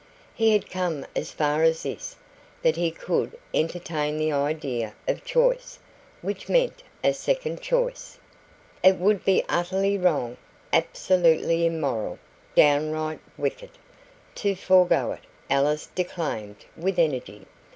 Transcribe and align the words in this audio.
He 0.33 0.51
had 0.53 0.67
come 0.71 1.05
as 1.15 1.29
far 1.31 1.61
as 1.61 1.83
this 1.83 2.15
that 2.63 2.75
he 2.75 2.89
could 2.89 3.37
entertain 3.53 4.17
the 4.17 4.31
idea 4.31 4.95
of 5.07 5.23
choice, 5.23 5.77
which 6.23 6.49
meant 6.49 6.81
a 7.03 7.13
second 7.13 7.61
choice. 7.61 8.17
"It 8.81 8.95
would 8.97 9.23
be 9.23 9.45
utterly 9.47 9.99
wrong, 9.99 10.37
absolutely 10.73 11.67
immoral, 11.67 12.17
downright 12.55 13.19
wicked, 13.37 13.69
to 14.37 14.55
forego 14.55 15.11
it," 15.11 15.21
Alice 15.51 15.87
declaimed, 15.93 16.65
with 16.75 16.97
energy. 16.97 17.45